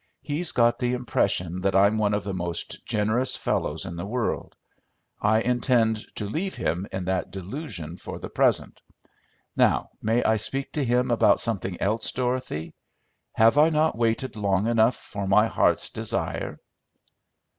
[0.23, 4.55] He's got the impression that I'm one of the most generous fellows in the world.
[5.21, 8.81] I intend to leave him in that delusion for the present.
[9.55, 12.73] Now may I speak to him about something else, Dorothy?
[13.33, 16.57] Have I not waited long enough for my heart's desire?"